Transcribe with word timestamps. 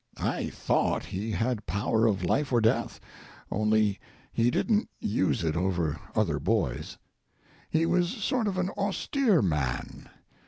I 0.17 0.49
thought 0.49 1.05
he 1.05 1.29
had 1.29 1.67
power 1.67 2.07
of 2.07 2.23
life 2.23 2.51
or 2.51 2.59
death, 2.59 2.99
only 3.51 3.99
he 4.33 4.49
didn't 4.49 4.89
use 4.99 5.43
it 5.43 5.55
over 5.55 5.99
other 6.15 6.39
boys. 6.39 6.97
He 7.69 7.85
was 7.85 8.09
sort 8.09 8.47
of 8.47 8.57
an 8.57 8.69
austere 8.71 9.43
man. 9.43 10.09